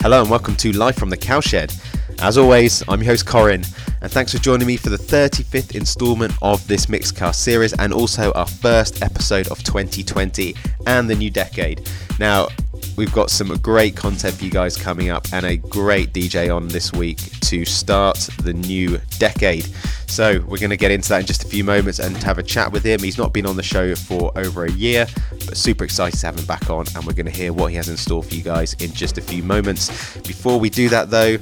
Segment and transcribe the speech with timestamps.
[0.00, 1.74] Hello and welcome to Live from the Cowshed.
[2.20, 3.62] As always, I'm your host Corin,
[4.00, 8.32] and thanks for joining me for the 35th instalment of this Mixcast series and also
[8.32, 11.90] our first episode of 2020 and the new decade.
[12.18, 12.48] Now,
[12.96, 16.68] we've got some great content for you guys coming up and a great DJ on
[16.68, 19.68] this week to start the new decade.
[20.08, 22.42] So, we're going to get into that in just a few moments and have a
[22.42, 23.00] chat with him.
[23.00, 26.38] He's not been on the show for over a year, but super excited to have
[26.38, 28.42] him back on, and we're going to hear what he has in store for you
[28.42, 30.16] guys in just a few moments.
[30.18, 31.38] Before we do that, though,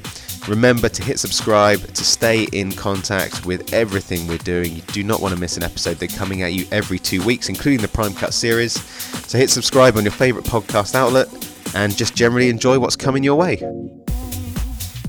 [0.47, 4.75] Remember to hit subscribe to stay in contact with everything we're doing.
[4.75, 5.97] You do not want to miss an episode.
[5.97, 8.73] They're coming at you every two weeks, including the Prime Cut series.
[9.27, 11.27] So hit subscribe on your favourite podcast outlet
[11.73, 13.55] and just generally enjoy what's coming your way.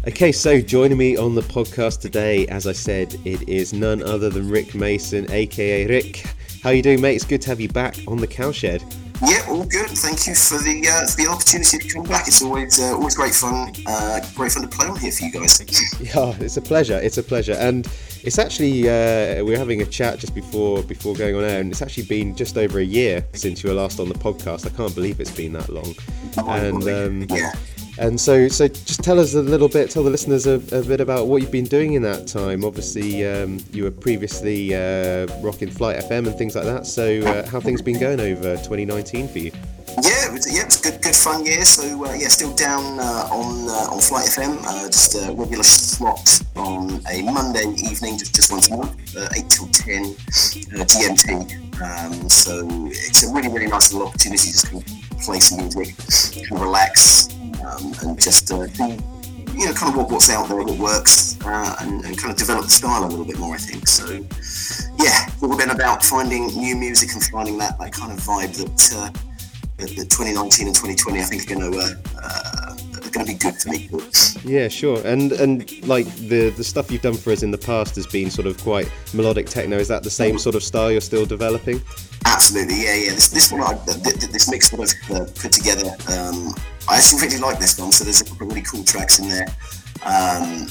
[0.07, 4.31] Okay, so joining me on the podcast today, as I said, it is none other
[4.31, 6.25] than Rick Mason, aka Rick.
[6.63, 7.17] How you doing, mate?
[7.17, 8.85] It's good to have you back on the cowshed.
[9.27, 9.89] Yeah, all good.
[9.89, 12.29] Thank you for the uh, for the opportunity to come back.
[12.29, 13.73] It's always uh, always great fun.
[13.85, 15.61] Uh, great fun to play on here for you guys.
[16.01, 17.01] Yeah, it's a pleasure.
[17.03, 17.85] It's a pleasure, and
[18.23, 21.73] it's actually uh, we are having a chat just before before going on air, and
[21.73, 24.67] it's actually been just over a year since you were last on the podcast.
[24.67, 25.97] I can't believe it's been that long.
[26.37, 27.51] And um, yeah.
[27.99, 31.01] And so, so just tell us a little bit, tell the listeners a, a bit
[31.01, 32.65] about what you've been doing in that time.
[32.65, 36.87] Obviously, um, you were previously uh, rocking Flight FM and things like that.
[36.87, 39.53] So, uh, how things been going over 2019 for you?
[40.03, 41.65] Yeah, it was, yeah, it was a good, good fun year.
[41.65, 45.63] So uh, yeah, still down uh, on uh, on Flight FM, uh, just a regular
[45.65, 50.85] slot on a Monday evening, just just once a month, uh, eight till ten uh,
[50.85, 51.81] GMT.
[51.81, 54.85] Um, so it's a really really nice little opportunity just to
[55.25, 55.97] play some music,
[56.51, 57.29] and relax,
[57.67, 58.67] um, and just uh,
[59.57, 62.37] you know, kind of what, what's out there, what works, uh, and, and, kind of
[62.37, 63.89] develop the style a little bit more, I think.
[63.89, 64.07] So,
[65.03, 68.55] yeah, it's all been about finding new music and finding that, that kind of vibe
[68.59, 69.11] that, uh,
[69.79, 72.66] that, that 2019 and 2020, I think, are going to uh, uh,
[73.17, 73.89] going to be good for me.
[74.45, 75.01] Yeah, sure.
[75.07, 78.31] And and like the the stuff you've done for us in the past has been
[78.31, 79.77] sort of quite melodic techno.
[79.79, 81.81] Is that the same sort of style you're still developing?
[82.25, 83.11] Absolutely, yeah, yeah.
[83.13, 86.55] This, this one, I, this mix that I've uh, put together, um,
[86.89, 87.93] I actually really like this one.
[87.93, 89.47] So there's a couple of really cool tracks in there,
[90.05, 90.67] um,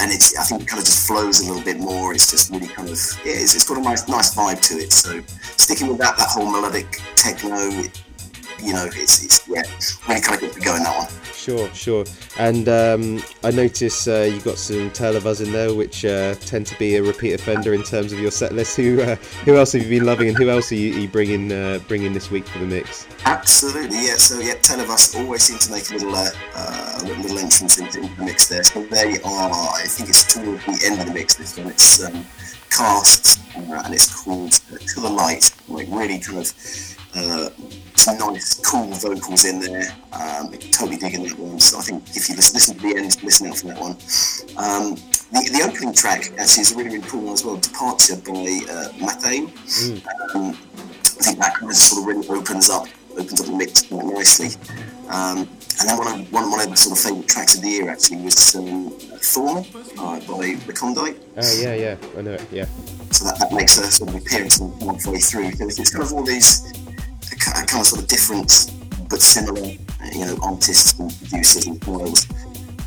[0.00, 2.12] and it's I think it kind of just flows a little bit more.
[2.12, 4.92] It's just really kind of yeah, it's, it's got a nice nice vibe to it.
[4.92, 5.22] So
[5.56, 7.70] sticking with that that whole melodic techno,
[8.62, 9.62] you know, it's it's yeah,
[10.08, 11.22] really kind of get to go in that one.
[11.46, 12.04] Sure, sure.
[12.38, 16.34] And um, I notice uh, you got some Tale of Us in there, which uh,
[16.34, 18.76] tend to be a repeat offender in terms of your set list.
[18.76, 21.52] Who uh, who else have you been loving, and who else are you, you bringing
[21.52, 23.06] uh, bringing this week for the mix?
[23.24, 24.16] Absolutely, yeah.
[24.16, 27.78] So yeah, Tale of Us always seem to make a little uh, uh, little entrance
[27.78, 28.64] into, into, the mix there.
[28.64, 31.68] So they are, I think it's toward the end of the mix this one.
[31.68, 32.26] It's um,
[32.70, 35.50] cast and it's called To the Light.
[35.68, 36.52] Like really kind of
[38.06, 39.92] some nice, cool vocals in there.
[40.12, 41.58] Um, totally digging that one.
[41.58, 43.92] So I think if you listen, listen to the end, listen out for that one.
[44.56, 44.94] Um,
[45.32, 47.56] the, the opening track actually is a really, really cool one as well.
[47.56, 49.48] Departure by uh, Mathame.
[49.50, 50.34] Mm.
[50.34, 53.82] Um, I think that kind of sort of really opens up opens up the mix
[53.82, 54.50] quite nicely.
[55.08, 55.48] Um,
[55.80, 58.22] and then one of, one, of the sort of favourite tracks of the year actually
[58.22, 59.58] was um, Thorn
[59.98, 61.16] uh, by Recondite.
[61.36, 62.46] Oh yeah, yeah, I know it.
[62.50, 62.66] Yeah.
[63.10, 65.50] So that, that makes a sort of appearance halfway through.
[65.60, 66.72] It's kind of all these
[67.44, 68.72] kind of sort of different
[69.08, 69.66] but similar,
[70.12, 72.26] you know, artists and producers and styles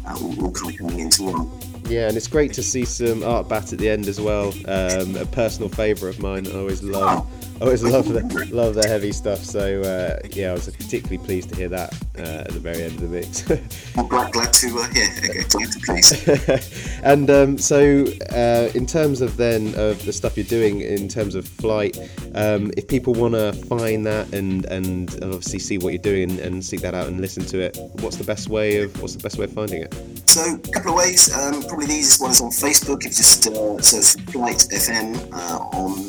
[0.06, 1.50] uh, all, all kind of coming into one.
[1.85, 4.53] Yeah, and it's great to see some Artbat at the end as well.
[4.67, 6.47] Um, a personal favourite of mine.
[6.47, 9.40] I always love I always love the love the heavy stuff.
[9.40, 12.94] So uh, yeah, I was particularly pleased to hear that uh, at the very end
[12.94, 13.50] of the mix.
[13.97, 17.00] I'm glad, glad to uh, yeah, to please.
[17.03, 21.36] and um, so uh, in terms of then of the stuff you're doing in terms
[21.36, 21.98] of flight,
[22.36, 26.59] um, if people want to find that and and obviously see what you're doing and,
[26.59, 29.38] seek that out and listen to it, what's the best way of what's the best
[29.38, 29.94] way of finding it?
[30.30, 31.34] So a couple of ways.
[31.36, 33.00] Um, probably the easiest one is on Facebook.
[33.00, 36.09] If you just uh, search Flight FM uh, on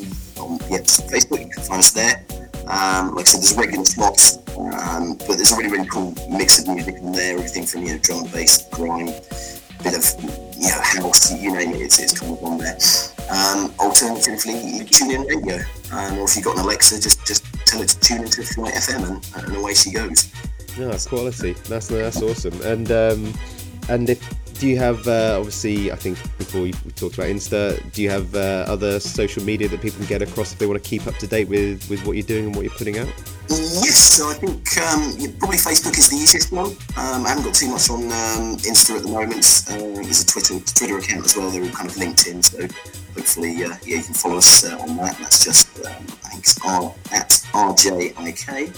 [0.71, 1.41] yeah, Facebook.
[1.41, 2.25] You can find us there.
[2.67, 6.61] Um, like I said, there's regular slots, um, but there's a really, really cool mix
[6.61, 7.37] of music in there.
[7.37, 9.07] Everything from you know drum, bass, grime,
[9.83, 10.05] bit of
[10.55, 12.79] you know house, you name it, it's, it's kind of on there.
[13.31, 15.59] Um, alternatively, tune in radio,
[15.93, 18.75] um, or if you've got an Alexa, just just tell it to tune into Flight
[18.75, 20.31] FM, and, and away she goes.
[20.79, 21.55] No, that's quality.
[21.69, 22.61] That's that's awesome.
[22.63, 23.35] And um,
[23.89, 24.23] and if
[24.61, 28.35] do you have uh, obviously i think before we, talked about insta do you have
[28.35, 31.17] uh, other social media that people can get across if they want to keep up
[31.17, 33.09] to date with with what you're doing and what you're putting out?
[33.49, 36.77] Yes so i think um, probably facebook is the easiest one.
[37.01, 39.65] Um, i haven't got too much on um, insta at the moment.
[39.71, 41.51] Uh, there's a twitter twitter account as well.
[41.51, 42.61] They're all kind of linked in so
[43.17, 45.17] hopefully uh, yeah you can follow us uh, on that.
[45.19, 48.77] That's just um, i think it's r at rjik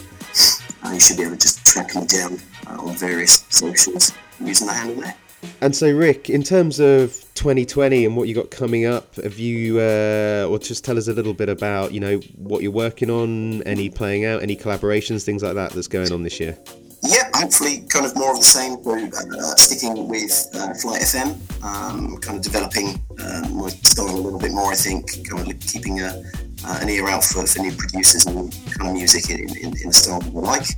[0.85, 2.39] uh, you should be able to just track me down
[2.69, 5.15] uh, on various socials using the handle there.
[5.61, 9.79] And so, Rick, in terms of 2020 and what you got coming up, have you,
[9.79, 13.63] uh, or just tell us a little bit about, you know, what you're working on,
[13.63, 16.59] any playing out, any collaborations, things like that that's going on this year?
[17.05, 18.75] Yeah, hopefully, kind of more of the same.
[18.87, 21.35] uh, sticking with uh, Flight FM,
[21.65, 24.71] um, kind of developing um, my style a little bit more.
[24.71, 26.23] I think, kind of keeping a,
[26.65, 29.89] uh, an ear out for, for new producers and kind of music in, in, in
[29.89, 30.69] the style I like.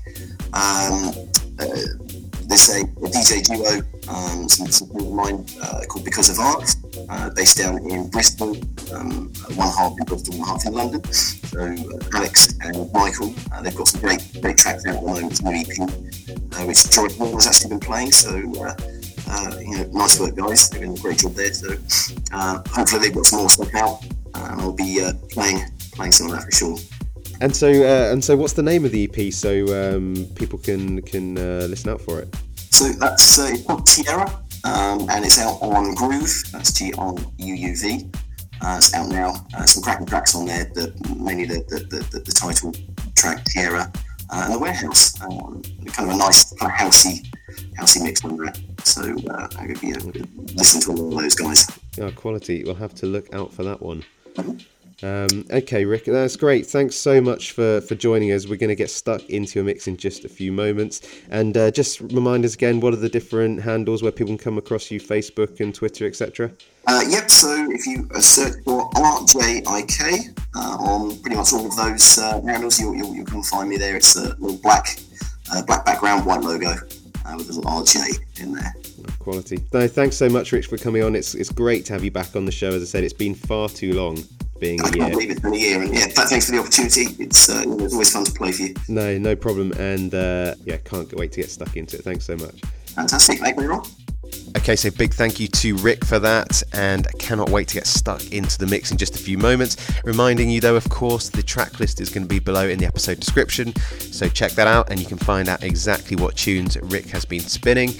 [0.54, 1.12] Um,
[1.58, 2.03] uh,
[2.46, 6.74] there's a, a DJ duo, um, some, some of mine uh, called Because of Art,
[7.08, 8.56] uh, based down in Bristol,
[8.92, 11.02] um, one half in Bristol, one half in London.
[11.12, 15.06] So uh, Alex and Michael, uh, they've got some great great tracks out at the
[15.06, 15.32] moment.
[15.32, 18.12] It's new EP, uh, which Joy Hall has actually been playing.
[18.12, 20.68] So uh, you know, nice work, guys.
[20.70, 21.52] They're doing a great job there.
[21.52, 21.70] So
[22.32, 24.04] hopefully they've got some more stuff out,
[24.34, 25.00] and I'll be
[25.30, 26.93] playing playing some of that for sure.
[27.40, 31.02] And so, uh, and so, what's the name of the EP so um, people can
[31.02, 32.34] can uh, listen out for it?
[32.70, 34.26] So that's uh, it's called Tierra,
[34.64, 36.50] um, and it's out on Gruuv.
[36.50, 38.10] That's G R U U V.
[38.60, 39.34] Uh, it's out now.
[39.54, 40.64] Uh, some cracking tracks on there.
[40.74, 42.72] The, mainly the the, the, the title
[43.14, 43.92] track Tierra
[44.30, 45.20] uh, and the Warehouse.
[45.20, 47.26] Um, kind of a nice kind of housey
[47.78, 48.58] housey mix on that.
[48.84, 49.48] So uh,
[49.82, 50.12] you know,
[50.54, 51.66] listen to all of those guys.
[51.96, 52.64] Yeah, quality.
[52.64, 54.04] We'll have to look out for that one.
[54.34, 54.58] Mm-hmm.
[55.04, 56.64] Um, okay, Rick, that's great.
[56.66, 58.48] Thanks so much for, for joining us.
[58.48, 61.02] We're going to get stuck into a mix in just a few moments.
[61.28, 64.56] And uh, just remind us again, what are the different handles where people can come
[64.56, 66.52] across you, Facebook and Twitter, etc.?
[66.86, 71.76] Uh, yep, so if you uh, search for RJIK uh, on pretty much all of
[71.76, 73.96] those uh, handles, you, you, you, can find me there.
[73.96, 74.98] It's a little black,
[75.52, 76.76] uh, black background, white logo
[77.36, 78.74] with a little RJ in there
[79.18, 79.58] quality.
[79.72, 81.16] No, thanks so much, Rich, for coming on.
[81.16, 82.68] It's it's great to have you back on the show.
[82.68, 84.18] As I said, it's been far too long
[84.64, 85.10] being I a year.
[85.10, 87.06] believe it's been a year, and yeah, thanks for the opportunity.
[87.22, 88.74] It's uh, it's always fun to play for you.
[88.88, 92.02] No, no problem, and uh, yeah, can't wait to get stuck into it.
[92.02, 92.60] Thanks so much.
[92.94, 93.84] Fantastic, thank you, Ron.
[94.56, 98.32] Okay, so big thank you to Rick for that, and cannot wait to get stuck
[98.32, 99.76] into the mix in just a few moments.
[100.04, 102.86] Reminding you, though, of course, the track list is going to be below in the
[102.86, 107.06] episode description, so check that out and you can find out exactly what tunes Rick
[107.06, 107.90] has been spinning.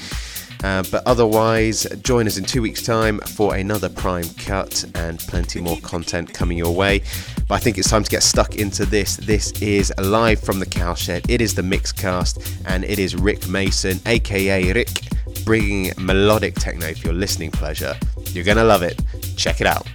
[0.64, 5.60] Uh, but otherwise, join us in two weeks' time for another Prime Cut and plenty
[5.60, 7.02] more content coming your way.
[7.46, 9.18] But I think it's time to get stuck into this.
[9.18, 11.28] This is live from the cowshed.
[11.28, 15.02] It is the Mixcast, and it is Rick Mason, aka Rick,
[15.44, 17.94] bringing melodic techno for your listening pleasure.
[18.30, 19.02] You're to love it.
[19.36, 19.86] Check it out.